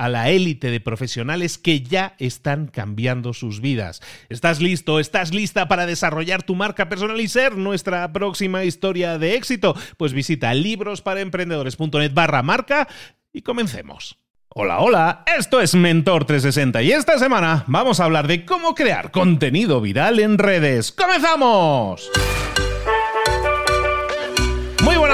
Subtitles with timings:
[0.00, 4.00] a la élite de profesionales que ya están cambiando sus vidas.
[4.30, 4.98] ¿Estás listo?
[4.98, 9.76] ¿Estás lista para desarrollar tu marca personal y ser nuestra próxima historia de éxito?
[9.98, 12.88] Pues visita librosparaemprendedores.net barra marca
[13.30, 14.16] y comencemos.
[14.48, 19.10] Hola, hola, esto es Mentor 360 y esta semana vamos a hablar de cómo crear
[19.10, 20.92] contenido viral en redes.
[20.92, 22.10] ¡Comenzamos!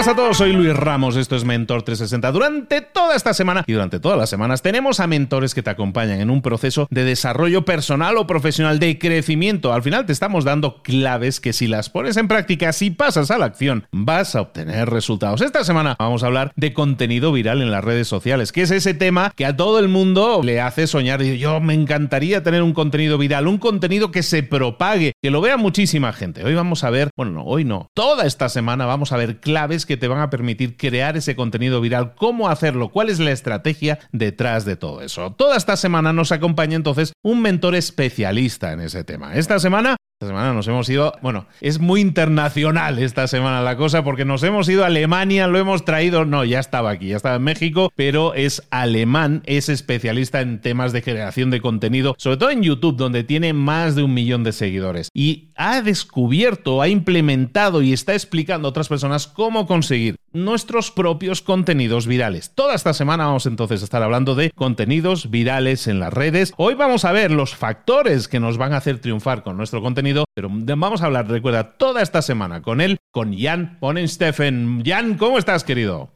[0.06, 2.30] Buenas a todos, soy Luis Ramos, esto es Mentor 360.
[2.30, 6.20] Durante toda esta semana y durante todas las semanas tenemos a mentores que te acompañan
[6.20, 9.72] en un proceso de desarrollo personal o profesional de crecimiento.
[9.72, 13.38] Al final te estamos dando claves que si las pones en práctica, si pasas a
[13.38, 15.41] la acción, vas a obtener resultados.
[15.41, 18.94] Esta semana vamos a hablar de contenido viral en las redes sociales, que es ese
[18.94, 21.22] tema que a todo el mundo le hace soñar.
[21.22, 25.56] Yo me encantaría tener un contenido viral, un contenido que se propague, que lo vea
[25.56, 26.44] muchísima gente.
[26.44, 29.84] Hoy vamos a ver, bueno, no, hoy no, toda esta semana vamos a ver claves
[29.84, 33.98] que te van a permitir crear ese contenido viral, cómo hacerlo, cuál es la estrategia
[34.12, 35.32] detrás de todo eso.
[35.32, 39.34] Toda esta semana nos acompaña entonces un mentor especialista en ese tema.
[39.34, 44.03] Esta semana esta semana nos hemos ido, bueno, es muy internacional esta semana la cosa
[44.03, 47.37] porque nos hemos ido a Alemania, lo hemos traído, no, ya estaba aquí, ya estaba
[47.37, 52.50] en México, pero es alemán, es especialista en temas de generación de contenido, sobre todo
[52.50, 55.10] en YouTube, donde tiene más de un millón de seguidores.
[55.12, 61.42] Y ha descubierto, ha implementado y está explicando a otras personas cómo conseguir nuestros propios
[61.42, 62.52] contenidos virales.
[62.54, 66.52] Toda esta semana vamos entonces a estar hablando de contenidos virales en las redes.
[66.56, 70.25] Hoy vamos a ver los factores que nos van a hacer triunfar con nuestro contenido,
[70.34, 74.82] pero vamos a hablar, recuerda, toda esta semana con él, con Jan Stephen.
[74.84, 76.10] Jan, ¿cómo estás, querido?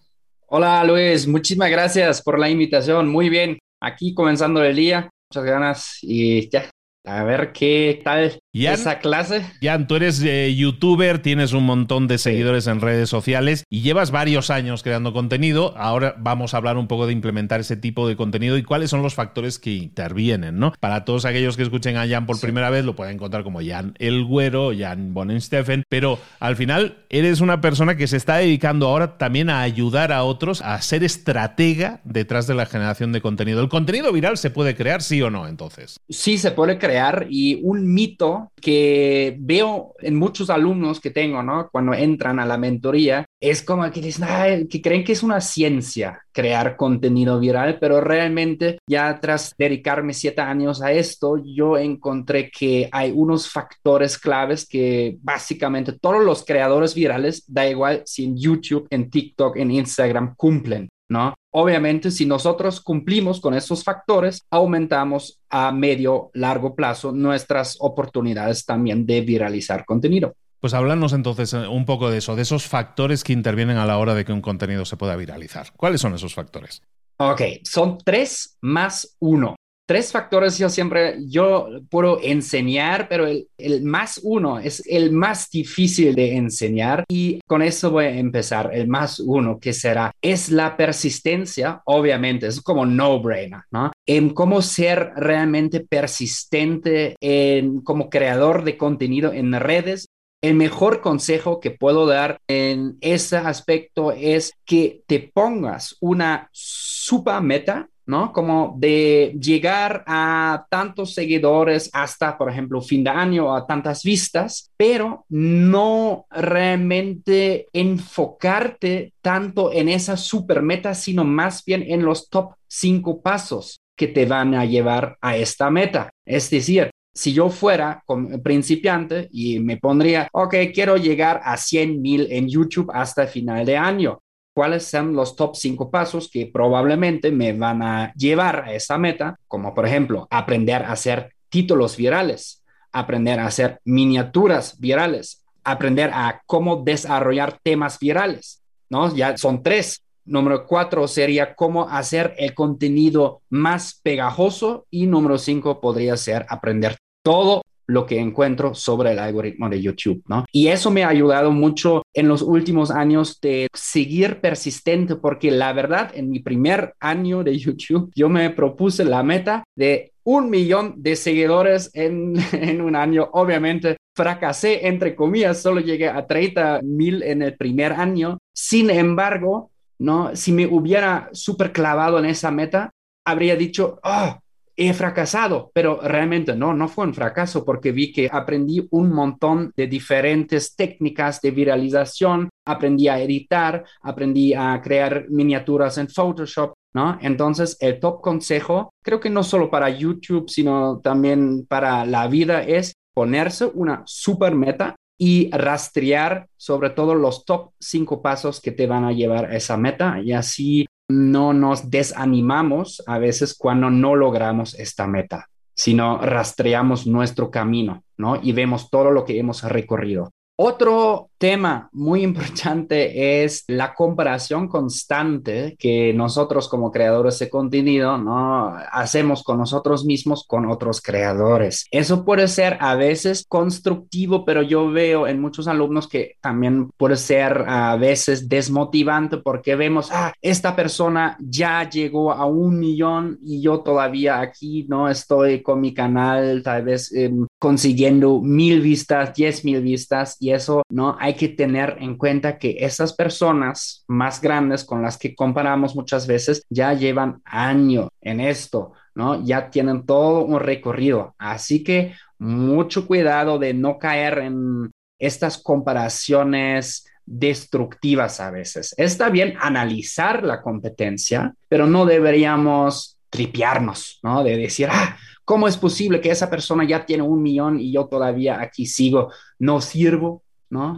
[0.47, 1.27] Hola, Luis.
[1.27, 3.09] Muchísimas gracias por la invitación.
[3.09, 3.59] Muy bien.
[3.81, 5.09] Aquí comenzando el día.
[5.31, 6.69] Muchas ganas y ya,
[7.07, 9.45] a ver qué tal esa clase.
[9.63, 14.11] Jan, tú eres eh, youtuber, tienes un montón de seguidores en redes sociales y llevas
[14.11, 15.75] varios años creando contenido.
[15.77, 19.03] Ahora vamos a hablar un poco de implementar ese tipo de contenido y cuáles son
[19.03, 20.73] los factores que intervienen, ¿no?
[20.81, 23.95] Para todos aquellos que escuchen a Jan por primera vez, lo pueden encontrar como Jan
[23.99, 29.19] el Güero, Jan Bonensteffen, pero al final eres una persona que se está dedicando ahora
[29.19, 33.61] también a ayudar a otros a ser estratega detrás de la generación de contenido.
[33.61, 36.01] ¿El contenido viral se puede crear, sí o no, entonces?
[36.09, 41.69] Sí, se puede crear y un mito que veo en muchos alumnos que tengo, ¿no?
[41.71, 46.21] Cuando entran a la mentoría, es como que dicen, que creen que es una ciencia
[46.33, 52.89] crear contenido viral, pero realmente ya tras dedicarme siete años a esto, yo encontré que
[52.93, 58.87] hay unos factores claves que básicamente todos los creadores virales, da igual si en YouTube,
[58.91, 60.89] en TikTok, en Instagram, cumplen.
[61.11, 61.35] ¿No?
[61.53, 69.05] Obviamente, si nosotros cumplimos con esos factores, aumentamos a medio, largo plazo nuestras oportunidades también
[69.05, 70.35] de viralizar contenido.
[70.61, 73.99] Pues háblanos entonces eh, un poco de eso, de esos factores que intervienen a la
[73.99, 75.73] hora de que un contenido se pueda viralizar.
[75.77, 76.83] ¿Cuáles son esos factores?
[77.17, 79.57] Ok, son tres más uno
[79.91, 85.51] tres factores yo siempre, yo puedo enseñar, pero el, el, más uno es el más
[85.51, 88.71] difícil de enseñar y con eso voy a empezar.
[88.73, 93.91] El más uno que será, es la persistencia, obviamente, es como no-brainer, ¿no?
[94.07, 100.07] En cómo ser realmente persistente en, como creador de contenido en redes
[100.41, 107.43] El mejor consejo que puedo dar en ese aspecto es que te pongas una super
[107.43, 108.33] meta ¿no?
[108.33, 114.71] Como de llegar a tantos seguidores hasta, por ejemplo, fin de año, a tantas vistas,
[114.77, 122.55] pero no realmente enfocarte tanto en esa super meta, sino más bien en los top
[122.69, 126.11] cinco pasos que te van a llevar a esta meta.
[126.25, 128.03] Es decir, si yo fuera
[128.43, 133.77] principiante y me pondría, ok, quiero llegar a 100 mil en YouTube hasta final de
[133.77, 134.21] año,
[134.55, 139.39] cuáles son los top cinco pasos que probablemente me van a llevar a esa meta,
[139.49, 142.63] como por ejemplo aprender a hacer títulos virales,
[142.93, 149.15] aprender a hacer miniaturas virales, aprender a cómo desarrollar temas virales, ¿no?
[149.15, 150.03] Ya son tres.
[150.25, 156.97] Número cuatro sería cómo hacer el contenido más pegajoso y número cinco podría ser aprender
[157.23, 160.47] todo lo que encuentro sobre el algoritmo de YouTube, ¿no?
[160.53, 165.73] Y eso me ha ayudado mucho en los últimos años de seguir persistente, porque la
[165.73, 170.95] verdad, en mi primer año de YouTube, yo me propuse la meta de un millón
[170.99, 173.29] de seguidores en, en un año.
[173.33, 178.39] Obviamente, fracasé, entre comillas, solo llegué a 30 mil en el primer año.
[178.55, 180.35] Sin embargo, ¿no?
[180.35, 182.91] Si me hubiera súper clavado en esa meta,
[183.25, 184.39] habría dicho, oh,
[184.77, 189.73] he fracasado, pero realmente no, no fue un fracaso porque vi que aprendí un montón
[189.77, 197.19] de diferentes técnicas de viralización, aprendí a editar, aprendí a crear miniaturas en Photoshop, ¿no?
[197.21, 202.63] Entonces, el top consejo, creo que no solo para YouTube, sino también para la vida,
[202.63, 208.87] es ponerse una super meta y rastrear sobre todo los top cinco pasos que te
[208.87, 214.15] van a llevar a esa meta y así no nos desanimamos a veces cuando no
[214.15, 218.41] logramos esta meta, sino rastreamos nuestro camino, ¿no?
[218.41, 220.31] Y vemos todo lo que hemos recorrido.
[220.57, 228.77] Otro tema muy importante es la comparación constante que nosotros como creadores de contenido no
[228.93, 231.87] hacemos con nosotros mismos con otros creadores.
[231.91, 237.17] Eso puede ser a veces constructivo, pero yo veo en muchos alumnos que también puede
[237.17, 243.63] ser a veces desmotivante porque vemos, ah, esta persona ya llegó a un millón y
[243.63, 249.65] yo todavía aquí no estoy con mi canal tal vez eh, consiguiendo mil vistas, diez
[249.65, 254.85] mil vistas y eso no hay que tener en cuenta que esas personas más grandes
[254.85, 259.45] con las que comparamos muchas veces ya llevan años en esto, ¿no?
[259.45, 261.35] Ya tienen todo un recorrido.
[261.39, 268.95] Así que mucho cuidado de no caer en estas comparaciones destructivas a veces.
[268.97, 274.43] Está bien analizar la competencia, pero no deberíamos tripearnos, ¿no?
[274.43, 278.07] De decir, ah, ¿cómo es posible que esa persona ya tiene un millón y yo
[278.07, 280.43] todavía aquí sigo, no sirvo,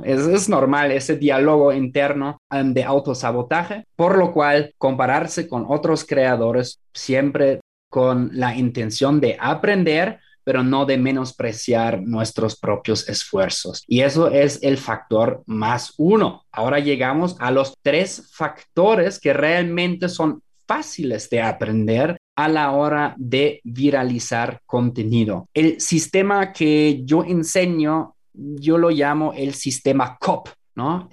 [0.05, 6.81] Es, normal ese diálogo interno um, de autosabotaje, por lo cual compararse con otros creadores
[6.93, 13.85] siempre con la intención de aprender, pero no de menospreciar nuestros propios esfuerzos.
[13.87, 16.45] Y eso es el factor más uno.
[16.51, 23.15] Ahora llegamos a los tres factores que realmente son fáciles de aprender a la hora
[23.19, 25.49] de viralizar contenido.
[25.55, 31.09] El sistema que yo enseño yo lo llamo el sistema COP, ¿no?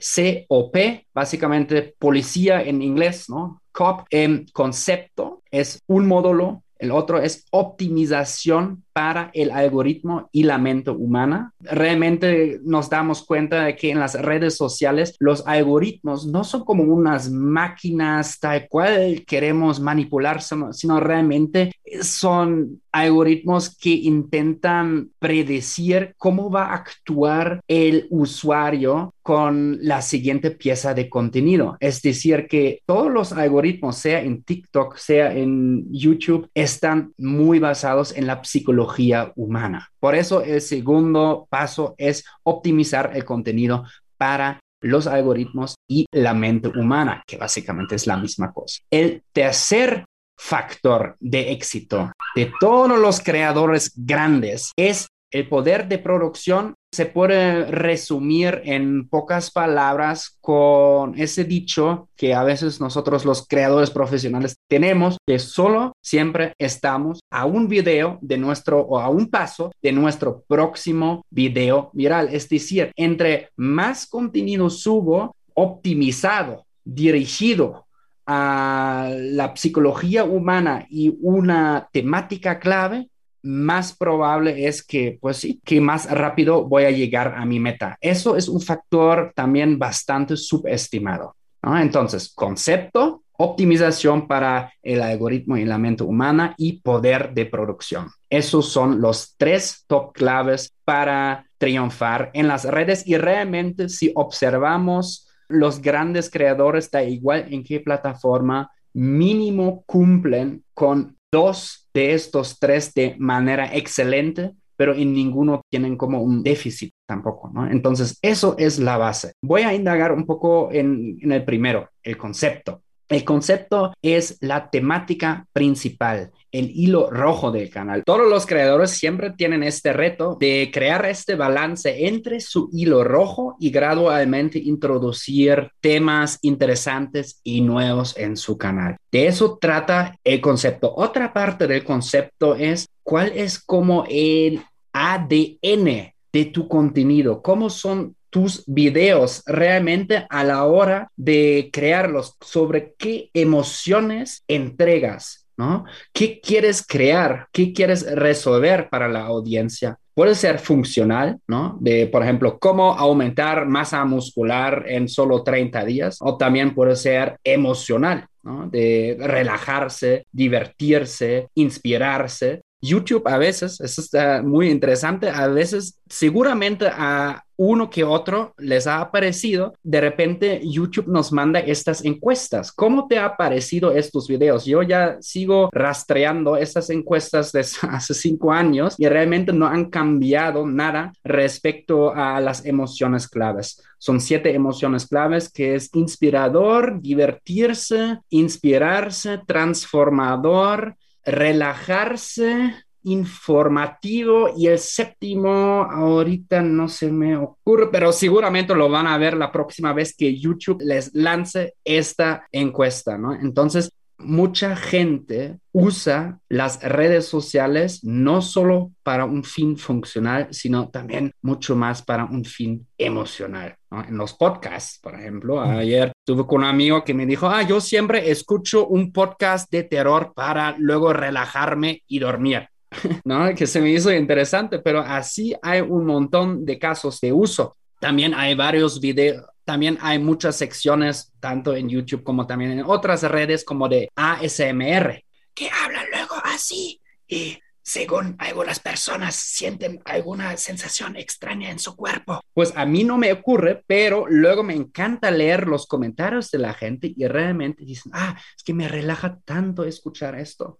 [0.48, 0.78] COP,
[1.14, 3.62] básicamente policía en inglés, ¿no?
[3.72, 10.58] COP en concepto es un módulo el otro es optimización para el algoritmo y la
[10.58, 11.54] mente humana.
[11.60, 16.84] Realmente nos damos cuenta de que en las redes sociales los algoritmos no son como
[16.84, 26.66] unas máquinas tal cual queremos manipular, sino realmente son algoritmos que intentan predecir cómo va
[26.66, 31.78] a actuar el usuario con la siguiente pieza de contenido.
[31.80, 38.16] Es decir, que todos los algoritmos, sea en TikTok, sea en YouTube, están muy basados
[38.16, 39.90] en la psicología humana.
[40.00, 43.86] Por eso el segundo paso es optimizar el contenido
[44.18, 48.80] para los algoritmos y la mente humana, que básicamente es la misma cosa.
[48.90, 50.06] El tercer
[50.40, 57.66] factor de éxito de todos los creadores grandes es el poder de producción se puede
[57.66, 65.18] resumir en pocas palabras con ese dicho que a veces nosotros los creadores profesionales tenemos,
[65.28, 70.44] que solo siempre estamos a un video de nuestro o a un paso de nuestro
[70.48, 72.30] próximo video viral.
[72.32, 77.86] Es decir, entre más contenido subo optimizado, dirigido
[78.32, 83.10] a la psicología humana y una temática clave,
[83.42, 87.98] más probable es que, pues sí, que más rápido voy a llegar a mi meta.
[88.00, 91.36] Eso es un factor también bastante subestimado.
[91.64, 98.12] Entonces, concepto, optimización para el algoritmo y la mente humana y poder de producción.
[98.30, 105.29] Esos son los tres top claves para triunfar en las redes y realmente si observamos
[105.50, 112.94] los grandes creadores, da igual en qué plataforma, mínimo cumplen con dos de estos tres
[112.94, 117.70] de manera excelente, pero en ninguno tienen como un déficit tampoco, ¿no?
[117.70, 119.34] Entonces, eso es la base.
[119.42, 122.82] Voy a indagar un poco en, en el primero, el concepto.
[123.10, 128.04] El concepto es la temática principal, el hilo rojo del canal.
[128.06, 133.58] Todos los creadores siempre tienen este reto de crear este balance entre su hilo rojo
[133.60, 138.98] y gradualmente introducir temas interesantes y nuevos en su canal.
[139.12, 140.94] De eso trata el concepto.
[140.96, 144.62] Otra parte del concepto es cuál es como el
[144.94, 152.94] ADN de tu contenido, cómo son tus videos realmente a la hora de crearlos, sobre
[152.98, 155.86] qué emociones entregas, ¿no?
[156.14, 157.48] ¿Qué quieres crear?
[157.52, 159.98] ¿Qué quieres resolver para la audiencia?
[160.14, 161.78] Puede ser funcional, ¿no?
[161.80, 167.38] De, por ejemplo, cómo aumentar masa muscular en solo 30 días, o también puede ser
[167.44, 168.26] emocional.
[168.72, 172.62] De relajarse, divertirse, inspirarse.
[172.82, 178.88] YouTube a veces, eso está muy interesante, a veces seguramente a uno que otro les
[178.88, 182.72] ha aparecido, de repente YouTube nos manda estas encuestas.
[182.72, 184.64] ¿Cómo te ha parecido estos videos?
[184.64, 190.66] Yo ya sigo rastreando estas encuestas desde hace cinco años y realmente no han cambiado
[190.66, 193.84] nada respecto a las emociones claves.
[193.98, 200.96] Son siete emociones claves que es inspirador, divertirse, inspirarse, transformador,
[201.32, 209.18] relajarse, informativo y el séptimo ahorita no se me ocurre, pero seguramente lo van a
[209.18, 213.34] ver la próxima vez que YouTube les lance esta encuesta, ¿no?
[213.34, 221.32] Entonces, mucha gente usa las redes sociales no solo para un fin funcional, sino también
[221.42, 223.76] mucho más para un fin emocional.
[223.92, 227.82] En los podcasts, por ejemplo, ayer tuve con un amigo que me dijo, ah, yo
[227.82, 232.68] siempre escucho un podcast de terror para luego relajarme y dormir.
[233.26, 233.54] ¿no?
[233.56, 237.76] Que se me hizo interesante, pero así hay un montón de casos de uso.
[238.00, 243.22] También hay varios videos, también hay muchas secciones, tanto en YouTube como también en otras
[243.22, 245.24] redes, como de ASMR,
[245.54, 252.42] que hablan luego así y según algunas personas sienten alguna sensación extraña en su cuerpo.
[252.52, 256.74] Pues a mí no me ocurre, pero luego me encanta leer los comentarios de la
[256.74, 260.80] gente y realmente dicen, ah, es que me relaja tanto escuchar esto.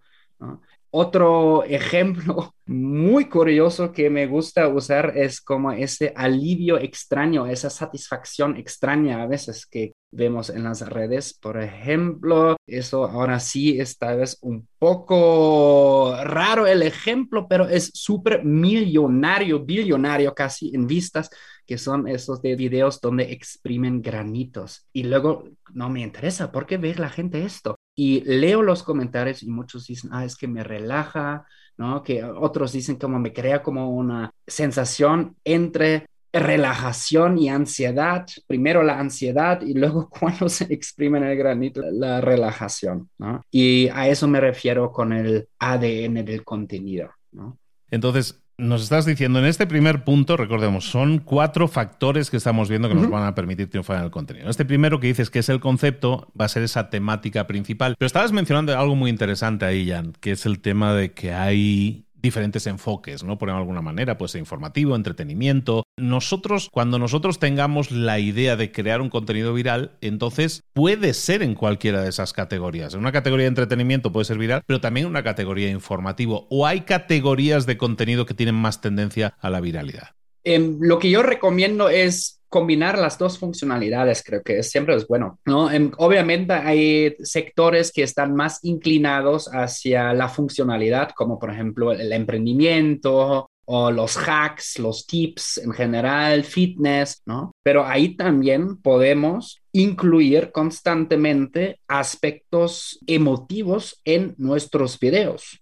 [0.92, 8.58] Otro ejemplo muy curioso que me gusta usar es como ese alivio extraño, esa satisfacción
[8.58, 11.34] extraña a veces que vemos en las redes.
[11.34, 17.92] Por ejemplo, eso ahora sí es tal vez un poco raro el ejemplo, pero es
[17.94, 21.30] súper millonario, billonario casi en vistas,
[21.68, 24.88] que son esos de videos donde exprimen granitos.
[24.92, 25.44] Y luego
[25.74, 27.79] no me interesa, ¿por qué ve la gente esto?
[28.00, 32.02] Y leo los comentarios y muchos dicen, ah, es que me relaja, ¿no?
[32.02, 38.26] Que otros dicen como me crea como una sensación entre relajación y ansiedad.
[38.48, 43.44] Primero la ansiedad y luego cuando se exprime en el granito la relajación, ¿no?
[43.52, 47.58] Y a eso me refiero con el ADN del contenido, ¿no?
[47.92, 52.90] Entonces, nos estás diciendo en este primer punto, recordemos, son cuatro factores que estamos viendo
[52.90, 54.50] que nos van a permitir triunfar en el contenido.
[54.50, 57.96] Este primero que dices que es el concepto va a ser esa temática principal.
[57.98, 62.06] Pero estabas mencionando algo muy interesante ahí, Jan, que es el tema de que hay
[62.22, 63.38] diferentes enfoques, ¿no?
[63.38, 65.84] Por alguna manera, pues informativo, entretenimiento.
[65.98, 71.56] Nosotros, cuando nosotros tengamos la idea de crear un contenido viral, entonces puede ser en
[71.56, 72.94] cualquiera de esas categorías.
[72.94, 76.48] En una categoría de entretenimiento puede ser viral, pero también en una categoría informativo.
[76.50, 80.10] ¿O hay categorías de contenido que tienen más tendencia a la viralidad?
[80.44, 85.40] Em, lo que yo recomiendo es combinar las dos funcionalidades creo que siempre es bueno,
[85.46, 85.72] ¿no?
[85.72, 92.12] Em, obviamente hay sectores que están más inclinados hacia la funcionalidad, como por ejemplo el
[92.12, 97.52] emprendimiento o los hacks, los tips en general, fitness, ¿no?
[97.64, 105.62] Pero ahí también podemos incluir constantemente aspectos emotivos en nuestros videos.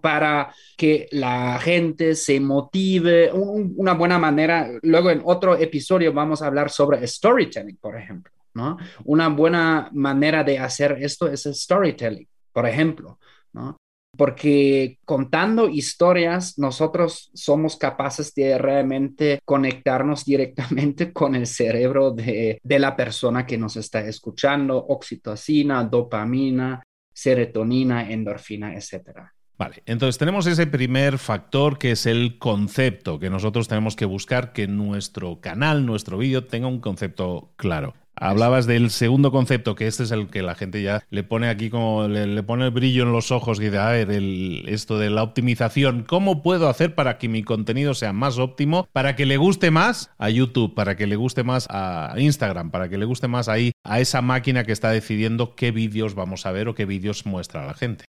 [0.00, 6.46] Para que la gente se motive, una buena manera, luego en otro episodio vamos a
[6.46, 8.78] hablar sobre storytelling, por ejemplo, ¿no?
[9.04, 13.18] Una buena manera de hacer esto es el storytelling, por ejemplo,
[13.52, 13.76] ¿no?
[14.16, 22.78] porque contando historias nosotros somos capaces de realmente conectarnos directamente con el cerebro de, de
[22.78, 29.32] la persona que nos está escuchando, oxitocina, dopamina, serotonina, endorfina, etcétera.
[29.58, 34.52] Vale, entonces tenemos ese primer factor que es el concepto, que nosotros tenemos que buscar
[34.52, 37.94] que nuestro canal, nuestro vídeo tenga un concepto claro.
[38.18, 41.68] Hablabas del segundo concepto, que este es el que la gente ya le pone aquí
[41.68, 45.10] como le, pone el brillo en los ojos y dice, a ver, el, esto de
[45.10, 49.36] la optimización, ¿cómo puedo hacer para que mi contenido sea más óptimo, para que le
[49.36, 53.28] guste más a YouTube, para que le guste más a Instagram, para que le guste
[53.28, 56.86] más ahí a esa máquina que está decidiendo qué vídeos vamos a ver o qué
[56.86, 58.06] vídeos muestra a la gente?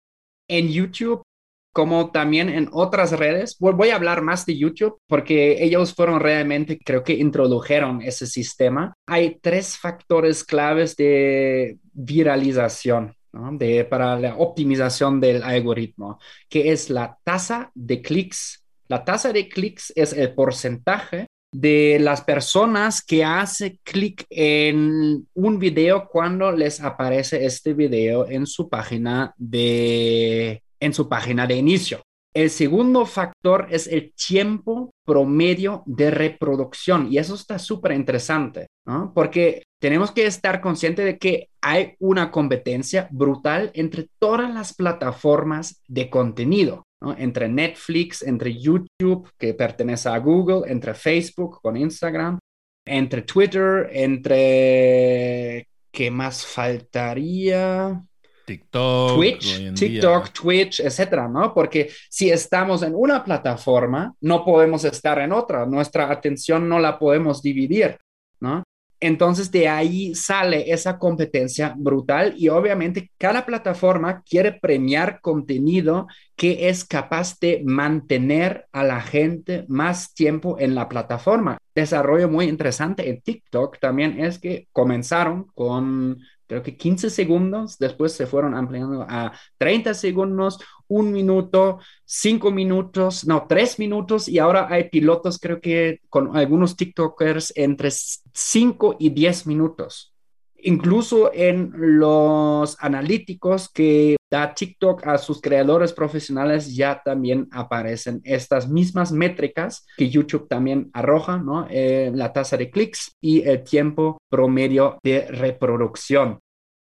[0.49, 1.26] En YouTube
[1.73, 3.57] como también en otras redes.
[3.59, 8.93] Voy a hablar más de YouTube porque ellos fueron realmente, creo que introdujeron ese sistema.
[9.05, 13.13] Hay tres factores claves de viralización.
[13.51, 16.17] De, para la optimización del algoritmo,
[16.49, 18.65] que es la tasa de clics.
[18.87, 25.59] La tasa de clics es el porcentaje de las personas que hace clic en un
[25.59, 32.01] video cuando les aparece este video en su página de en su página de inicio.
[32.33, 39.11] El segundo factor es el tiempo promedio de reproducción y eso está súper interesante, ¿no?
[39.15, 45.81] Porque tenemos que estar conscientes de que hay una competencia brutal entre todas las plataformas
[45.87, 46.83] de contenido.
[47.17, 52.39] Entre Netflix, entre YouTube, que pertenece a Google, entre Facebook con Instagram,
[52.85, 55.67] entre Twitter, entre...
[55.91, 58.03] ¿Qué más faltaría?
[58.47, 61.53] TikTok, Twitch, TikTok, Twitch, etcétera, ¿no?
[61.53, 66.97] Porque si estamos en una plataforma, no podemos estar en otra, nuestra atención no la
[66.97, 67.97] podemos dividir,
[68.39, 68.63] ¿no?
[68.99, 76.69] Entonces de ahí sale esa competencia brutal y obviamente cada plataforma quiere premiar contenido que
[76.69, 81.59] es capaz de mantener a la gente más tiempo en la plataforma.
[81.75, 88.13] Desarrollo muy interesante en TikTok también es que comenzaron con creo que 15 segundos, después
[88.13, 94.67] se fueron ampliando a 30 segundos, un minuto, cinco minutos, no, tres minutos y ahora
[94.69, 100.13] hay pilotos, creo que con algunos TikTokers entre 5 y 10 minutos.
[100.59, 108.67] Incluso en los analíticos que da TikTok a sus creadores profesionales ya también aparecen estas
[108.67, 111.67] mismas métricas que YouTube también arroja, ¿no?
[111.69, 116.39] Eh, la tasa de clics y el tiempo promedio de reproducción.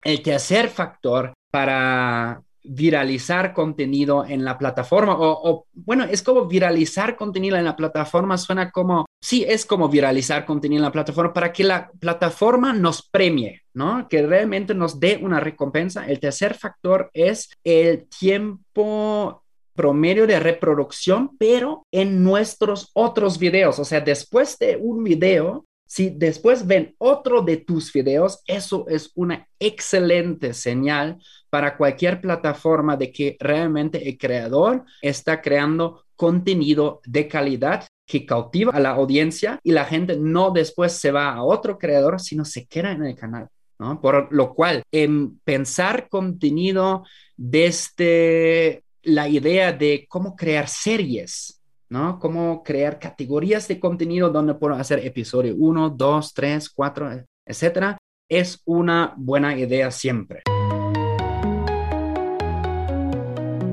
[0.04, 7.58] El tercer factor para viralizar contenido en la plataforma o, bueno, es como viralizar contenido
[7.58, 11.64] en la plataforma, suena como, sí, es como viralizar contenido en la plataforma para que
[11.64, 14.08] la plataforma nos premie, ¿no?
[14.08, 16.08] Que realmente nos dé una recompensa.
[16.08, 19.44] El tercer factor es el tiempo
[19.74, 26.10] promedio de reproducción, pero en nuestros otros videos, o sea, después de un video, si
[26.10, 33.12] después ven otro de tus videos, eso es una excelente señal para cualquier plataforma de
[33.12, 39.74] que realmente el creador está creando contenido de calidad que cautiva a la audiencia y
[39.74, 43.50] la gente no después se va a otro creador, sino se queda en el canal.
[43.78, 44.00] ¿no?
[44.00, 47.04] Por lo cual, en pensar contenido
[47.36, 51.61] desde la idea de cómo crear series,
[51.92, 52.18] ¿no?
[52.20, 57.10] Cómo crear categorías de contenido donde puedo hacer episodio 1, 2, 3, 4,
[57.46, 57.98] etcétera,
[58.30, 60.42] es una buena idea siempre.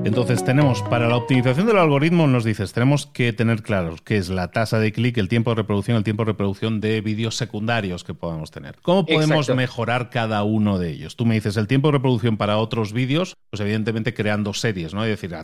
[0.05, 4.29] Entonces tenemos, para la optimización del algoritmo, nos dices, tenemos que tener claro qué es
[4.29, 8.03] la tasa de clic, el tiempo de reproducción, el tiempo de reproducción de vídeos secundarios
[8.03, 8.77] que podemos tener.
[8.81, 11.15] ¿Cómo podemos mejorar cada uno de ellos?
[11.15, 15.03] Tú me dices, el tiempo de reproducción para otros vídeos, pues evidentemente creando series, ¿no?
[15.03, 15.35] Es decir,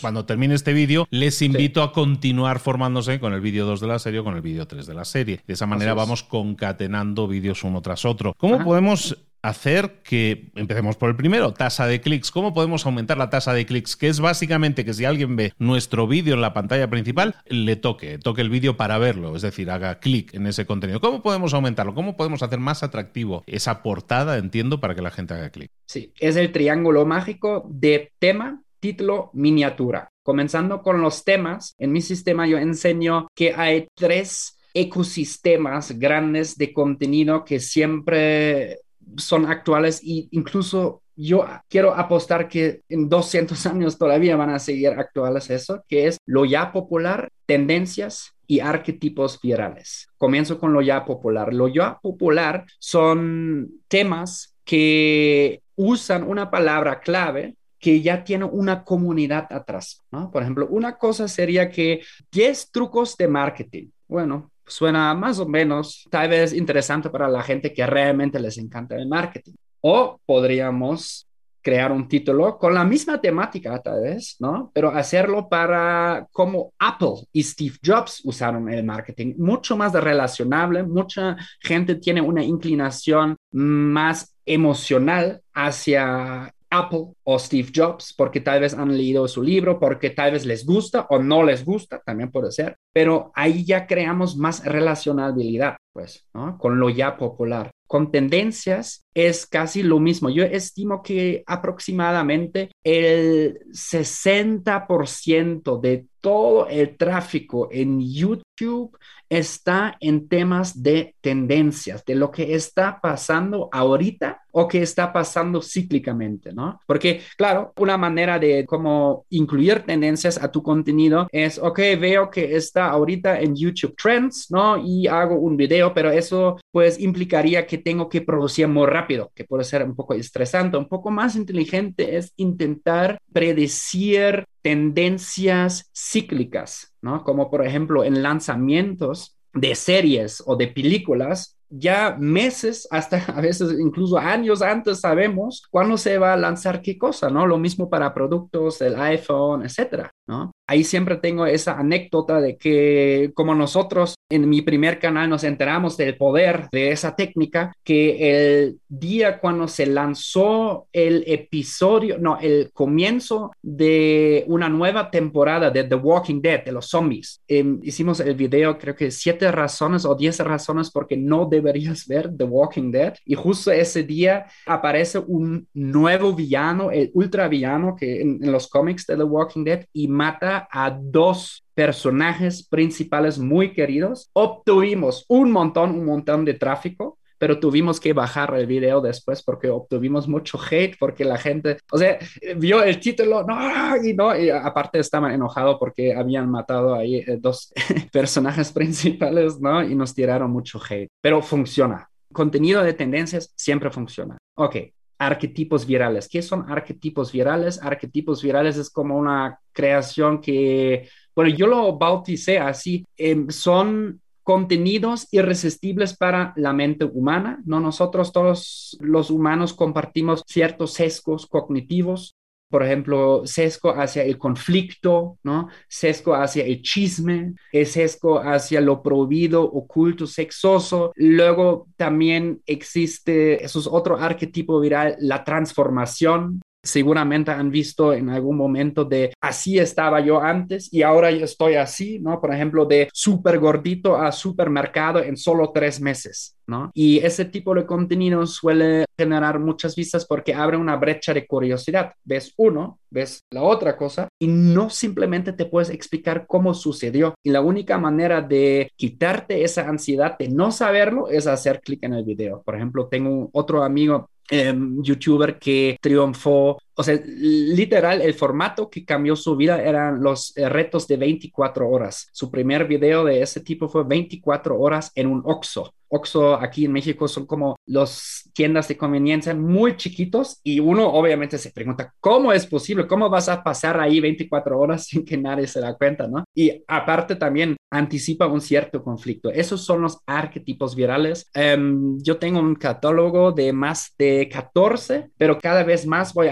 [0.00, 3.98] cuando termine este vídeo, les invito a continuar formándose con el vídeo 2 de la
[3.98, 5.40] serie o con el vídeo 3 de la serie.
[5.46, 8.34] De esa manera vamos concatenando vídeos uno tras otro.
[8.36, 12.30] ¿Cómo podemos hacer que, empecemos por el primero, tasa de clics.
[12.30, 13.96] ¿Cómo podemos aumentar la tasa de clics?
[13.96, 18.18] Que es básicamente que si alguien ve nuestro vídeo en la pantalla principal, le toque,
[18.18, 21.00] toque el vídeo para verlo, es decir, haga clic en ese contenido.
[21.00, 21.94] ¿Cómo podemos aumentarlo?
[21.94, 25.70] ¿Cómo podemos hacer más atractivo esa portada, entiendo, para que la gente haga clic?
[25.86, 30.08] Sí, es el triángulo mágico de tema, título, miniatura.
[30.22, 36.72] Comenzando con los temas, en mi sistema yo enseño que hay tres ecosistemas grandes de
[36.72, 38.78] contenido que siempre
[39.16, 44.88] son actuales e incluso yo quiero apostar que en 200 años todavía van a seguir
[44.88, 50.08] actuales eso, que es lo ya popular, tendencias y arquetipos virales.
[50.16, 51.52] Comienzo con lo ya popular.
[51.52, 59.46] Lo ya popular son temas que usan una palabra clave que ya tiene una comunidad
[59.50, 60.30] atrás, ¿no?
[60.30, 63.88] Por ejemplo, una cosa sería que 10 trucos de marketing.
[64.06, 68.96] Bueno, suena más o menos tal vez interesante para la gente que realmente les encanta
[68.96, 69.52] el marketing.
[69.82, 71.26] O podríamos
[71.62, 74.70] crear un título con la misma temática tal vez, ¿no?
[74.74, 81.36] Pero hacerlo para cómo Apple y Steve Jobs usaron el marketing, mucho más relacionable, mucha
[81.60, 88.96] gente tiene una inclinación más emocional hacia Apple o Steve Jobs, porque tal vez han
[88.96, 92.76] leído su libro, porque tal vez les gusta o no les gusta, también puede ser,
[92.92, 96.56] pero ahí ya creamos más relacionabilidad, pues, ¿no?
[96.58, 97.70] Con lo ya popular.
[97.86, 100.30] Con tendencias es casi lo mismo.
[100.30, 108.96] Yo estimo que aproximadamente el 60% de todo el tráfico en YouTube
[109.30, 115.62] está en temas de tendencias, de lo que está pasando ahorita o que está pasando
[115.62, 116.80] cíclicamente, ¿no?
[116.84, 122.56] Porque, claro, una manera de cómo incluir tendencias a tu contenido es, ok, veo que
[122.56, 124.76] está ahorita en YouTube Trends, ¿no?
[124.76, 129.44] Y hago un video, pero eso pues implicaría que tengo que producir muy rápido, que
[129.44, 130.76] puede ser un poco estresante.
[130.76, 137.24] Un poco más inteligente es intentar predecir tendencias cíclicas, ¿no?
[137.24, 143.72] Como por ejemplo en lanzamientos de series o de películas, ya meses, hasta a veces
[143.78, 147.46] incluso años antes sabemos cuándo se va a lanzar qué cosa, ¿no?
[147.46, 150.52] Lo mismo para productos del iPhone, etcétera, ¿no?
[150.68, 155.96] Ahí siempre tengo esa anécdota de que como nosotros en mi primer canal nos enteramos
[155.96, 162.70] del poder de esa técnica, que el día cuando se lanzó el episodio, no, el
[162.72, 168.36] comienzo de una nueva temporada de The Walking Dead, de los zombies, em, hicimos el
[168.36, 173.14] video, creo que siete razones o diez razones porque no deberías ver The Walking Dead.
[173.24, 178.68] Y justo ese día aparece un nuevo villano, el ultra villano que en, en los
[178.68, 184.28] cómics de The Walking Dead y mata a dos personajes principales muy queridos.
[184.34, 189.70] Obtuvimos un montón, un montón de tráfico, pero tuvimos que bajar el video después porque
[189.70, 192.18] obtuvimos mucho hate, porque la gente, o sea,
[192.56, 193.56] vio el título, no,
[194.04, 197.72] y no, y aparte estaban enojados porque habían matado ahí eh, dos
[198.12, 199.82] personajes principales, ¿no?
[199.82, 202.06] Y nos tiraron mucho hate, pero funciona.
[202.30, 204.36] Contenido de tendencias siempre funciona.
[204.58, 204.76] Ok,
[205.20, 206.28] arquetipos virales.
[206.28, 207.80] ¿Qué son arquetipos virales?
[207.80, 213.06] Arquetipos virales es como una creación que bueno, yo lo bauticé así.
[213.16, 217.80] Em, son contenidos irresistibles para la mente humana, ¿no?
[217.80, 222.34] Nosotros todos los humanos compartimos ciertos sesgos cognitivos,
[222.70, 225.68] por ejemplo, sesgo hacia el conflicto, ¿no?
[225.88, 231.12] Sesgo hacia el chisme, el sesgo hacia lo prohibido, oculto, sexoso.
[231.16, 238.56] Luego también existe, eso es otro arquetipo viral, la transformación, seguramente han visto en algún
[238.56, 242.40] momento de así estaba yo antes y ahora yo estoy así, ¿no?
[242.40, 246.90] Por ejemplo, de súper gordito a supermercado en solo tres meses, ¿no?
[246.94, 252.12] Y ese tipo de contenido suele generar muchas vistas porque abre una brecha de curiosidad.
[252.24, 257.34] Ves uno, ves la otra cosa y no simplemente te puedes explicar cómo sucedió.
[257.42, 262.14] Y la única manera de quitarte esa ansiedad de no saberlo es hacer clic en
[262.14, 262.62] el video.
[262.62, 266.78] Por ejemplo, tengo otro amigo Em, youtuber que triunfó.
[266.94, 271.88] O sea, literal, el formato que cambió su vida eran los eh, retos de 24
[271.88, 272.28] horas.
[272.32, 275.92] Su primer video de ese tipo fue 24 horas en un Oxxo.
[276.10, 281.56] Oxxo aquí en México son como los tiendas de conveniencia muy chiquitos y uno obviamente
[281.56, 283.06] se pregunta, ¿cómo es posible?
[283.06, 286.44] ¿Cómo vas a pasar ahí 24 horas sin que nadie se da cuenta, no?
[286.54, 289.50] Y aparte también anticipa un cierto conflicto.
[289.50, 291.50] Esos son los arquetipos virales.
[291.54, 296.48] Um, yo tengo un catálogo de más de 14, pero cada vez más voy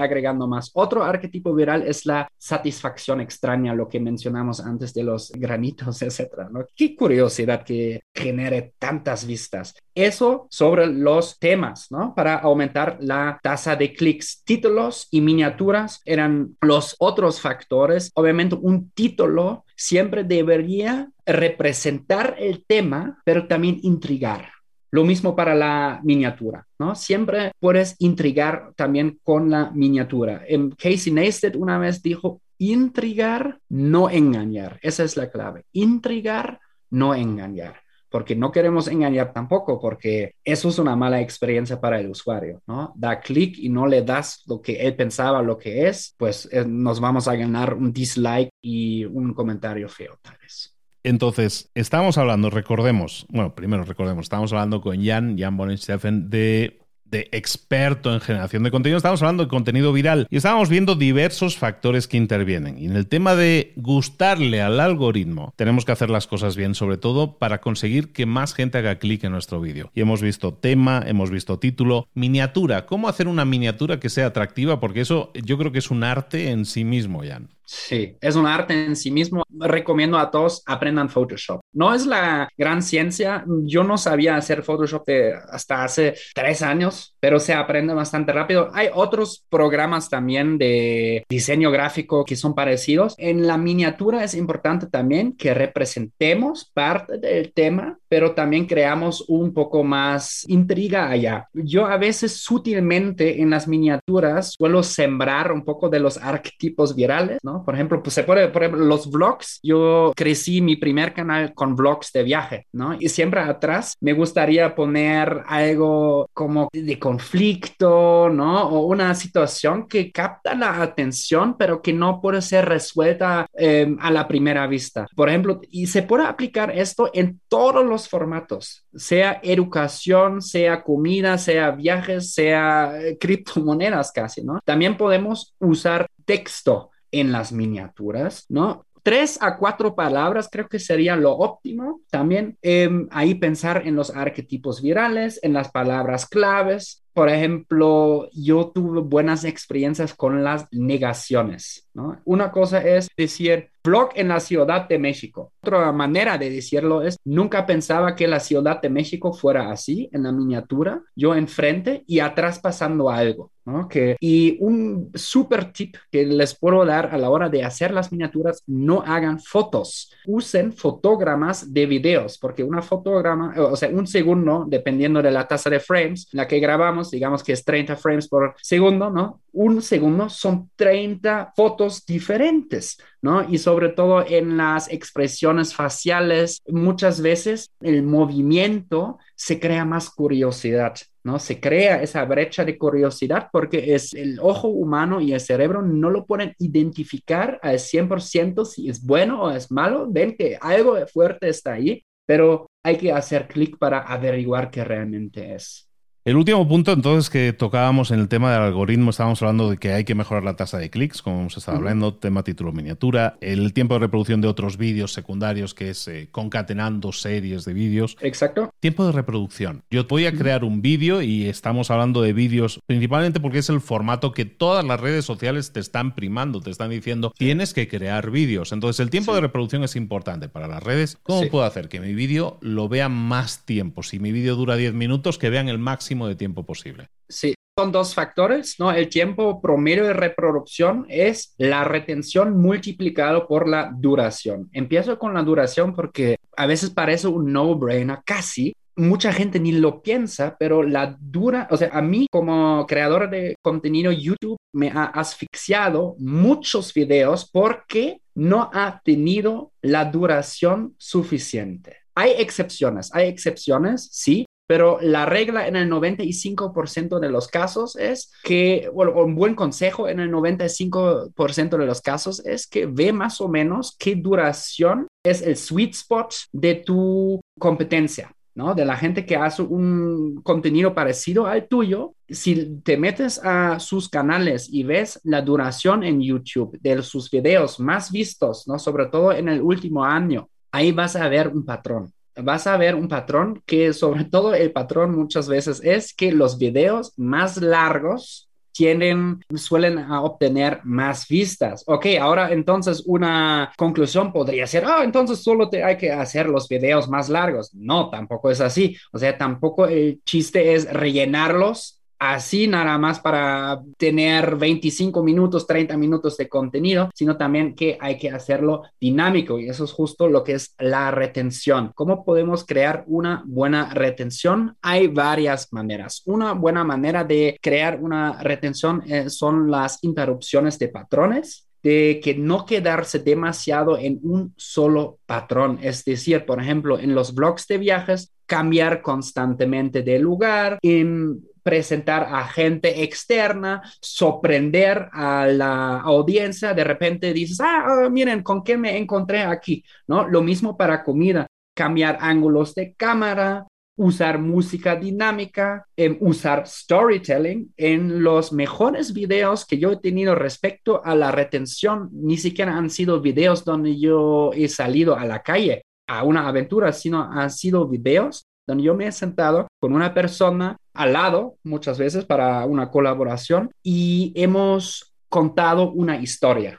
[0.74, 6.48] Otro arquetipo viral es la satisfacción extraña, lo que mencionamos antes de los granitos, etcétera.
[6.74, 12.14] Qué curiosidad que genere tantas vistas eso sobre los temas, ¿no?
[12.14, 14.42] Para aumentar la tasa de clics.
[14.44, 18.12] Títulos y miniaturas eran los otros factores.
[18.14, 24.50] Obviamente un título siempre debería representar el tema, pero también intrigar.
[24.90, 26.94] Lo mismo para la miniatura, ¿no?
[26.94, 30.44] Siempre puedes intrigar también con la miniatura.
[30.76, 34.78] Casey Neistat una vez dijo, intrigar, no engañar.
[34.82, 35.64] Esa es la clave.
[35.72, 42.00] Intrigar, no engañar porque no queremos engañar tampoco, porque eso es una mala experiencia para
[42.00, 42.92] el usuario, ¿no?
[42.96, 46.64] Da clic y no le das lo que él pensaba lo que es, pues eh,
[46.66, 50.74] nos vamos a ganar un dislike y un comentario feo, tal vez.
[51.08, 56.78] Entonces, estamos hablando, recordemos, bueno, primero recordemos, estamos hablando con Jan, Jan Bonensteffen, de
[57.10, 61.56] de experto en generación de contenido, estamos hablando de contenido viral y estábamos viendo diversos
[61.56, 62.78] factores que intervienen.
[62.78, 66.98] Y en el tema de gustarle al algoritmo, tenemos que hacer las cosas bien, sobre
[66.98, 69.90] todo para conseguir que más gente haga clic en nuestro vídeo.
[69.94, 74.80] Y hemos visto tema, hemos visto título, miniatura, cómo hacer una miniatura que sea atractiva,
[74.80, 77.48] porque eso yo creo que es un arte en sí mismo, Jan.
[77.70, 79.42] Sí, es un arte en sí mismo.
[79.50, 81.60] Recomiendo a todos aprendan Photoshop.
[81.74, 83.44] No es la gran ciencia.
[83.64, 85.04] Yo no sabía hacer Photoshop
[85.52, 88.70] hasta hace tres años, pero se aprende bastante rápido.
[88.72, 93.14] Hay otros programas también de diseño gráfico que son parecidos.
[93.18, 99.52] En la miniatura es importante también que representemos parte del tema, pero también creamos un
[99.52, 101.48] poco más intriga allá.
[101.52, 107.38] Yo a veces sutilmente en las miniaturas suelo sembrar un poco de los arquetipos virales,
[107.42, 107.57] ¿no?
[107.64, 109.60] Por ejemplo, pues se puede, por ejemplo, los vlogs.
[109.62, 112.96] Yo crecí mi primer canal con vlogs de viaje, ¿no?
[112.98, 118.68] Y siempre atrás me gustaría poner algo como de conflicto, ¿no?
[118.68, 124.10] O una situación que capta la atención, pero que no puede ser resuelta em, a
[124.10, 125.06] la primera vista.
[125.14, 131.38] Por ejemplo, y se puede aplicar esto en todos los formatos, sea educación, sea comida,
[131.38, 134.60] sea viajes, sea eh, criptomonedas casi, ¿no?
[134.64, 138.86] También podemos usar texto en las miniaturas, ¿no?
[139.02, 142.00] Tres a cuatro palabras creo que sería lo óptimo.
[142.10, 147.04] También em, ahí pensar en los arquetipos virales, en las palabras claves.
[147.18, 151.88] Por ejemplo, yo tuve buenas experiencias con las negaciones.
[151.94, 152.20] ¿no?
[152.24, 155.52] Una cosa es decir, blog en la Ciudad de México.
[155.62, 160.22] Otra manera de decirlo es, nunca pensaba que la Ciudad de México fuera así, en
[160.22, 163.50] la miniatura, yo enfrente y atrás pasando algo.
[163.90, 168.10] Que, y un super tip que les puedo dar a la hora de hacer las
[168.10, 174.64] miniaturas, no hagan fotos, usen fotogramas de videos, porque una fotograma, o sea, un segundo,
[174.66, 178.54] dependiendo de la tasa de frames, la que grabamos, digamos que es 30 frames por
[178.60, 179.42] segundo, ¿no?
[179.52, 183.48] Un segundo son 30 fotos diferentes, ¿no?
[183.48, 190.94] Y sobre todo en las expresiones faciales, muchas veces el movimiento se crea más curiosidad.
[191.24, 191.38] ¿no?
[191.38, 196.10] Se crea esa brecha de curiosidad porque es el ojo humano y el cerebro no
[196.10, 200.06] lo pueden identificar al 100% si es bueno o es malo.
[200.08, 205.54] Ven que algo fuerte está ahí, pero hay que hacer clic para averiguar qué realmente
[205.54, 205.87] es.
[206.28, 209.94] El último punto, entonces, que tocábamos en el tema del algoritmo, estábamos hablando de que
[209.94, 213.72] hay que mejorar la tasa de clics, como hemos estado hablando, tema título miniatura, el
[213.72, 218.18] tiempo de reproducción de otros vídeos secundarios, que es eh, concatenando series de vídeos.
[218.20, 218.74] Exacto.
[218.78, 219.84] Tiempo de reproducción.
[219.90, 223.80] Yo voy a crear un vídeo y estamos hablando de vídeos principalmente porque es el
[223.80, 228.30] formato que todas las redes sociales te están primando, te están diciendo, tienes que crear
[228.30, 228.72] vídeos.
[228.72, 231.16] Entonces, el tiempo de reproducción es importante para las redes.
[231.22, 234.02] ¿Cómo puedo hacer que mi vídeo lo vea más tiempo?
[234.02, 237.08] Si mi vídeo dura 10 minutos, que vean el máximo de tiempo posible.
[237.28, 238.90] Sí, son dos factores, ¿no?
[238.90, 244.68] El tiempo promedio de reproducción es la retención multiplicado por la duración.
[244.72, 248.74] Empiezo con la duración porque a veces parece un no-brainer, casi.
[248.96, 253.54] Mucha gente ni lo piensa, pero la dura, o sea, a mí como creador de
[253.62, 261.98] contenido YouTube me ha asfixiado muchos videos porque no ha tenido la duración suficiente.
[262.16, 268.30] Hay excepciones, hay excepciones, sí, pero la regla en el 95% de los casos es
[268.44, 273.40] que, bueno, un buen consejo en el 95% de los casos es que ve más
[273.40, 278.30] o menos qué duración es el sweet spot de tu competencia.
[278.54, 278.74] ¿no?
[278.74, 284.10] De la gente que hace un contenido parecido al tuyo, si te metes a sus
[284.10, 288.80] canales y ves la duración en YouTube de sus videos más vistos, ¿no?
[288.80, 292.94] Sobre todo en el último año, ahí vas a ver un patrón vas a ver
[292.94, 298.48] un patrón que sobre todo el patrón muchas veces es que los videos más largos
[298.78, 301.82] tienen, suelen obtener más vistas.
[301.88, 306.68] Ok, ahora entonces una conclusión podría ser, ah, entonces solo te hay que hacer los
[306.68, 307.74] videos más largos.
[307.74, 308.96] No, tampoco es así.
[309.12, 315.96] O sea, tampoco el chiste es rellenarlos así nada más para tener 25 minutos, 30
[315.96, 320.44] minutos de contenido, sino también que hay que hacerlo dinámico y eso es justo lo
[320.44, 321.92] que es la retención.
[321.94, 324.76] ¿Cómo podemos crear una buena retención?
[324.82, 326.22] Hay varias maneras.
[326.26, 332.34] Una buena manera de crear una retención eh, son las interrupciones de patrones de que
[332.34, 335.78] no quedarse demasiado en un solo patrón.
[335.80, 342.28] Es decir, por ejemplo, en los blogs de viajes, cambiar constantemente de lugar, en presentar
[342.30, 348.76] a gente externa, sorprender a la audiencia, de repente dices, ah, ah, miren, ¿con qué
[348.76, 349.84] me encontré aquí?
[350.06, 350.28] ¿No?
[350.28, 353.66] Lo mismo para comida, cambiar ángulos de cámara,
[353.98, 361.04] usar música dinámica, em, usar storytelling en los mejores videos que yo he tenido respecto
[361.04, 362.08] a la retención.
[362.12, 366.92] Ni siquiera han sido videos donde yo he salido a la calle a una aventura,
[366.92, 371.98] sino han sido videos donde yo me he sentado con una persona al lado muchas
[371.98, 376.78] veces para una colaboración y hemos contado una historia,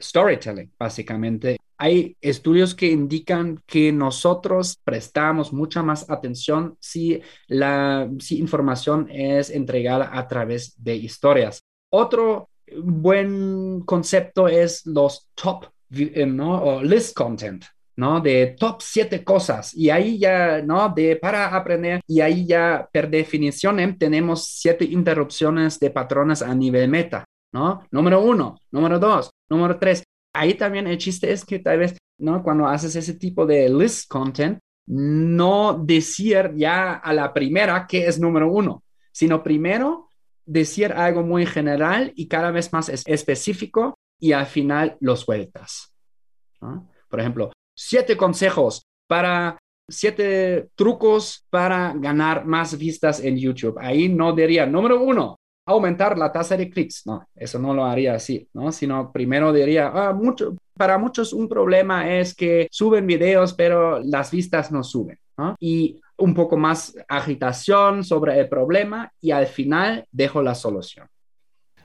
[0.00, 1.56] Storytelling, básicamente.
[1.76, 9.50] Hay estudios que indican que nosotros prestamos mucha más atención si la si información es
[9.50, 11.60] entregada a través de historias.
[11.90, 12.50] Otro
[12.82, 16.62] buen concepto es los top, eh, ¿no?
[16.62, 17.64] O list content.
[17.96, 18.20] ¿No?
[18.20, 20.88] De top siete cosas y ahí ya, ¿no?
[20.88, 23.96] De para aprender y ahí ya, per definición, ¿eh?
[23.98, 27.86] tenemos siete interrupciones de patrones a nivel meta, ¿no?
[27.90, 30.02] Número uno, número dos, número tres.
[30.32, 32.42] Ahí también el chiste es que tal vez, ¿no?
[32.42, 38.20] Cuando haces ese tipo de list content, no decir ya a la primera que es
[38.20, 40.08] número uno, sino primero
[40.44, 45.94] decir algo muy general y cada vez más específico y al final lo sueltas.
[47.08, 49.58] Por ejemplo, siete consejos para
[49.88, 53.78] siete trucos para ganar más vistas en YouTube.
[53.78, 57.06] Ahí no diría, número uno, aumentar la tasa de clics.
[57.06, 58.72] No, eso no lo haría así, ¿no?
[58.72, 64.30] Sino primero diría, ah, mucho, para muchos un problema es que suben videos, pero las
[64.30, 65.18] vistas no suben.
[65.58, 71.08] Y un poco más agitación sobre el problema y al final dejo la solución.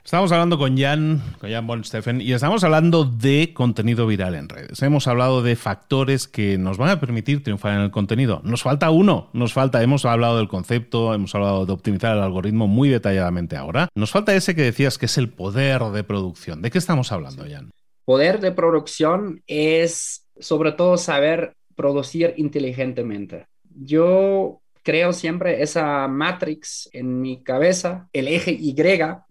[0.04, 4.48] Estamos hablando con Jan, con Jan von Steffen, y estamos hablando de contenido viral en
[4.48, 4.82] redes.
[4.82, 8.40] Hemos hablado de factores que nos van a permitir triunfar en el contenido.
[8.42, 12.66] Nos falta uno, nos falta, hemos hablado del concepto, hemos hablado de optimizar el algoritmo
[12.66, 13.88] muy detalladamente ahora.
[13.94, 16.62] Nos falta ese que decías que es el poder de producción.
[16.62, 17.70] ¿De qué estamos hablando, Jan?
[18.06, 23.46] Poder de producción es sobre todo saber producir inteligentemente.
[23.68, 24.60] Yo
[24.90, 28.08] creo siempre esa matrix en mi cabeza.
[28.12, 28.74] El eje Y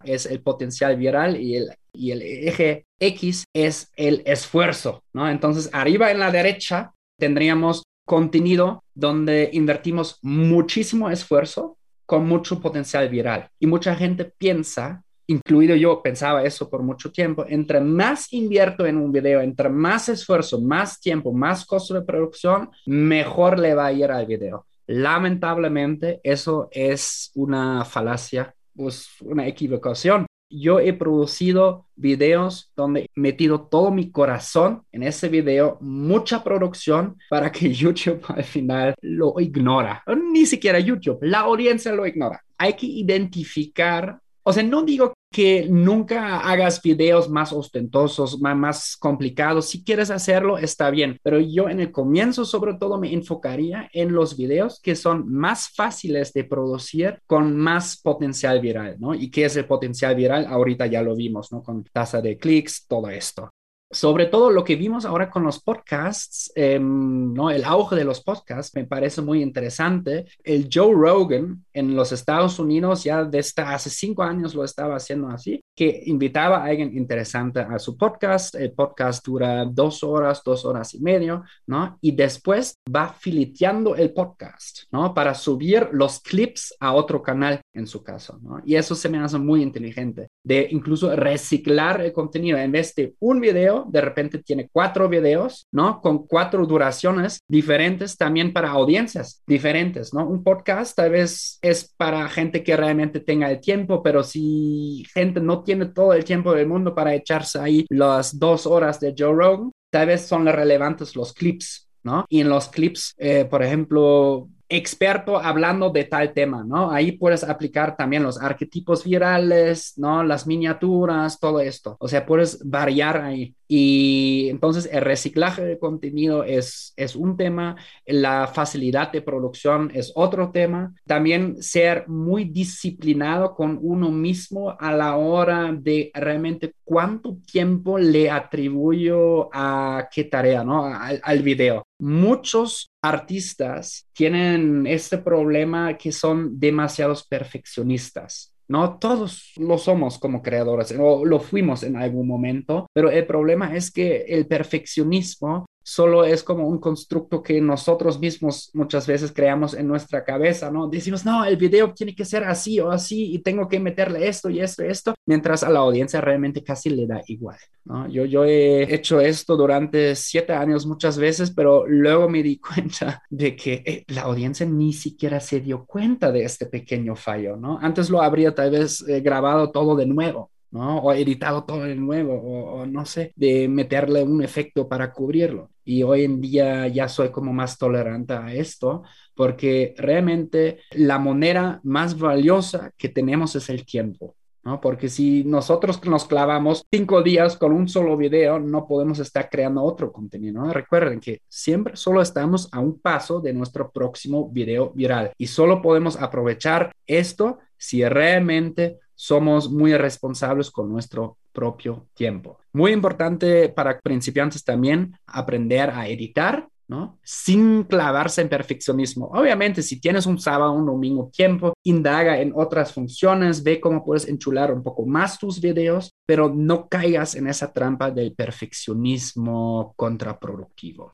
[0.06, 5.30] es el potencial viral y el, y el eje X es el esfuerzo, ¿no?
[5.30, 13.50] Entonces, arriba en la derecha tendríamos contenido donde invertimos muchísimo esfuerzo con mucho potencial viral.
[13.60, 18.96] Y mucha gente piensa, incluido yo, pensaba eso por mucho tiempo, entre más invierto en
[18.96, 23.92] un video, entre más esfuerzo, más tiempo, más costo de producción, mejor le va a
[23.92, 24.69] ir al video.
[24.92, 30.26] Lamentablemente, eso es una falacia, pues una equivocación.
[30.50, 37.18] Yo he producido videos donde he metido todo mi corazón en ese video, mucha producción
[37.30, 40.04] para que YouTube al final lo ignora.
[40.32, 42.44] Ni siquiera YouTube, la audiencia lo ignora.
[42.58, 49.70] Hay que identificar o sea, no digo que nunca hagas videos más ostentosos, más, complicados.
[49.70, 51.20] Si quieres hacerlo, está bien.
[51.22, 55.70] Pero yo en el comienzo, sobre todo, me enfocaría en los videos que son más
[55.70, 59.14] fáciles de producir con más potencial viral, ¿no?
[59.14, 60.48] ¿Y qué es el potencial viral?
[60.48, 61.62] Ahorita ya lo vimos, ¿no?
[61.62, 63.50] Con tasa de clics, todo esto
[63.92, 67.50] sobre todo lo que vimos ahora con los podcasts, em, ¿no?
[67.50, 70.28] el auge de los podcasts me parece muy interesante.
[70.44, 75.30] El Joe Rogan en los Estados Unidos ya desde hace cinco años lo estaba haciendo
[75.30, 78.56] así, que invitaba a alguien interesante a su podcast.
[78.56, 81.98] El podcast dura dos horas, dos horas y medio, ¿no?
[82.02, 85.14] Y después va filiteando el podcast, ¿no?
[85.14, 88.62] Para subir los clips a otro canal en su caso, ¿no?
[88.66, 92.58] Y eso se me hace muy inteligente, de incluso reciclar el contenido.
[92.58, 96.02] En vez de un video, de repente tiene cuatro videos, ¿no?
[96.02, 100.28] Con cuatro duraciones diferentes también para audiencias diferentes, ¿no?
[100.28, 105.40] Un podcast tal vez es para gente que realmente tenga el tiempo, pero si gente
[105.40, 109.34] no tiene todo el tiempo del mundo para echarse ahí las dos horas de Joe
[109.34, 112.26] Rogan, tal vez son relevantes los clips, ¿no?
[112.30, 116.92] Y en los clips, eh, por ejemplo, experto hablando de tal tema, ¿no?
[116.92, 120.24] Ahí puedes aplicar también los arquetipos virales, ¿no?
[120.24, 121.98] Las miniaturas, todo esto.
[122.00, 123.56] O sea, puedes variar ahí.
[123.68, 130.12] Y entonces el reciclaje de contenido es, es un tema, la facilidad de producción es
[130.16, 130.94] otro tema.
[131.06, 138.30] También ser muy disciplinado con uno mismo a la hora de realmente cuánto tiempo le
[138.30, 140.86] atribuyo a qué tarea, ¿no?
[140.86, 141.84] Al, al video.
[142.00, 148.54] Muchos artistas tienen este problema que son demasiados perfeccionistas.
[148.70, 149.00] ¿no?
[149.00, 153.92] Todos lo somos como creadores, o lo fuimos en algún momento, pero el problema es
[153.92, 159.88] que el perfeccionismo solo es como un constructo que nosotros mismos muchas veces creamos en
[159.88, 160.88] nuestra cabeza, ¿no?
[160.88, 164.52] Decimos, no, el video tiene que ser así o así y tengo que meterle esto
[164.52, 168.08] y esto y esto, mientras a la audiencia realmente casi le da igual, ¿no?
[168.08, 173.24] Yo, yo he hecho esto durante siete años muchas veces, pero luego me di cuenta
[173.28, 177.80] de que eh, la audiencia ni siquiera se dio cuenta de este pequeño fallo, ¿no?
[177.82, 181.00] Antes lo habría tal vez eh, grabado todo de nuevo, ¿no?
[181.00, 185.70] O editado todo de nuevo, o, no sé, de meterle un efecto para cubrirlo.
[185.84, 189.04] Y hoy en día ya soy como más tolerante a esto,
[189.36, 194.36] porque realmente la moneda más valiosa que tenemos es el tiempo.
[194.64, 194.82] ¿no?
[194.82, 199.84] Porque si nosotros nos clavamos cinco días con un solo video, no podemos estar creando
[199.84, 200.64] otro contenido.
[200.72, 205.82] Recuerden que siempre solo estamos a un paso de nuestro próximo video viral y solo
[205.82, 212.58] podemos aprovechar esto si realmente somos muy responsables con nuestro propio tiempo.
[212.72, 217.20] Muy importante para principiantes también aprender a editar, ¿no?
[217.22, 219.26] Sin clavarse en perfeccionismo.
[219.34, 224.26] Obviamente, si tienes un sábado, un domingo tiempo, indaga en otras funciones, ve cómo puedes
[224.26, 231.14] enchular un poco más tus videos, pero no caigas en esa trampa del perfeccionismo contraproductivo.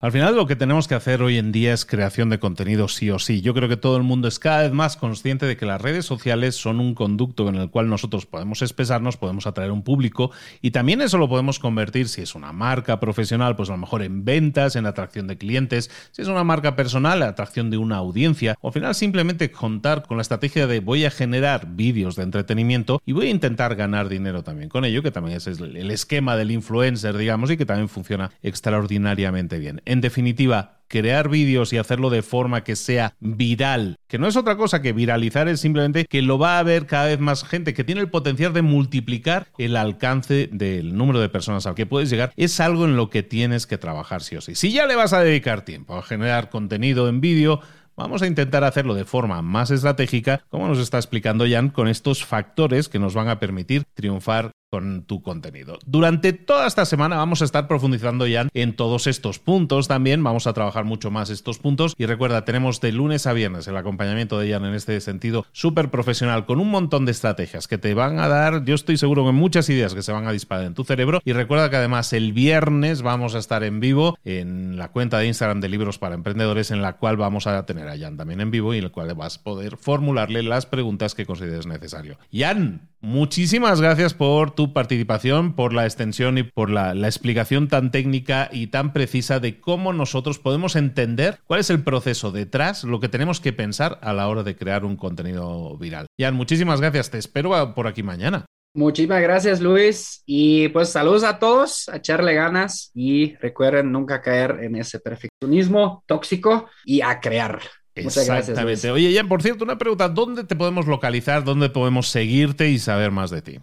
[0.00, 3.10] Al final lo que tenemos que hacer hoy en día es creación de contenido sí
[3.10, 3.40] o sí.
[3.40, 6.06] Yo creo que todo el mundo es cada vez más consciente de que las redes
[6.06, 10.30] sociales son un conducto en el cual nosotros podemos expresarnos, podemos atraer un público
[10.62, 14.02] y también eso lo podemos convertir, si es una marca profesional, pues a lo mejor
[14.02, 18.54] en ventas, en atracción de clientes, si es una marca personal, atracción de una audiencia.
[18.60, 23.02] O al final simplemente contar con la estrategia de voy a generar vídeos de entretenimiento
[23.04, 26.52] y voy a intentar ganar dinero también con ello, que también es el esquema del
[26.52, 32.22] influencer, digamos, y que también funciona extraordinariamente bien en definitiva, crear vídeos y hacerlo de
[32.22, 36.38] forma que sea viral, que no es otra cosa que viralizar, es simplemente que lo
[36.38, 40.48] va a ver cada vez más gente, que tiene el potencial de multiplicar el alcance
[40.52, 43.78] del número de personas al que puedes llegar, es algo en lo que tienes que
[43.78, 44.54] trabajar sí o sí.
[44.54, 47.60] Si ya le vas a dedicar tiempo a generar contenido en vídeo,
[47.98, 52.24] Vamos a intentar hacerlo de forma más estratégica, como nos está explicando Jan, con estos
[52.24, 55.78] factores que nos van a permitir triunfar con tu contenido.
[55.86, 60.46] Durante toda esta semana vamos a estar profundizando ya en todos estos puntos también, vamos
[60.46, 64.38] a trabajar mucho más estos puntos y recuerda, tenemos de lunes a viernes el acompañamiento
[64.38, 68.18] de Jan en este sentido súper profesional con un montón de estrategias que te van
[68.18, 70.84] a dar, yo estoy seguro que muchas ideas que se van a disparar en tu
[70.84, 75.18] cerebro y recuerda que además el viernes vamos a estar en vivo en la cuenta
[75.18, 78.40] de Instagram de Libros para Emprendedores en la cual vamos a tener a Jan también
[78.40, 82.18] en vivo y en el cual vas a poder formularle las preguntas que consideres necesario.
[82.32, 88.48] Jan, muchísimas gracias por tu participación, por la extensión y por la, explicación tan técnica
[88.50, 93.08] y tan precisa de cómo nosotros podemos entender cuál es el proceso detrás, lo que
[93.08, 96.06] tenemos que pensar a la hora de crear un contenido viral.
[96.20, 97.08] Jan, muchísimas gracias.
[97.08, 98.46] Te espero por aquí mañana.
[98.74, 100.24] Muchísimas gracias, Luis.
[100.26, 106.02] Y pues saludos a todos, a echarle ganas y recuerden nunca caer en ese perfeccionismo
[106.04, 107.60] tóxico y a crear.
[107.94, 108.84] Muchas gracias.
[108.86, 111.44] Oye, Jan, por cierto, una pregunta: ¿dónde te podemos localizar?
[111.44, 113.60] ¿Dónde podemos seguirte y saber más de ti?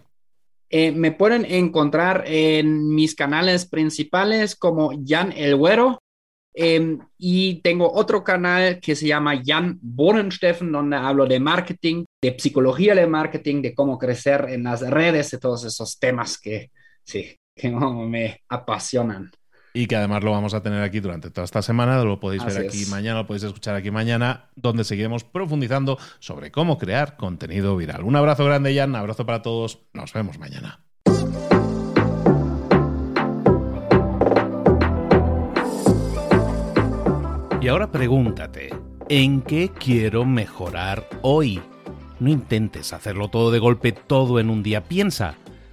[0.68, 6.02] Eh, me pueden encontrar en mis canales principales como Jan El Güero.
[6.58, 12.34] Em, y tengo otro canal que se llama Jan Bohnensteffen, donde hablo de marketing, de
[12.38, 16.70] psicología de marketing, de cómo crecer en las redes, de todos esos temas que,
[17.04, 19.30] sí, que me apasionan
[19.76, 22.02] y que además lo vamos a tener aquí durante toda esta semana.
[22.02, 26.78] Lo podéis ver aquí mañana, lo podéis escuchar aquí mañana, donde seguiremos profundizando sobre cómo
[26.78, 28.02] crear contenido viral.
[28.02, 29.80] Un abrazo grande, Jan, un abrazo para todos.
[29.92, 30.80] Nos vemos mañana.
[37.60, 38.70] Y ahora pregúntate,
[39.10, 41.60] ¿en qué quiero mejorar hoy?
[42.18, 44.84] No intentes hacerlo todo de golpe, todo en un día.
[44.84, 45.36] Piensa.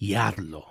[0.00, 0.70] y.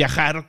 [0.00, 0.48] viajar